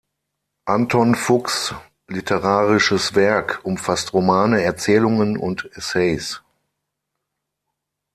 [0.65, 1.75] Anton Fuchs'
[2.07, 6.41] literarisches Werk umfasst Romane, Erzählungen und Essays.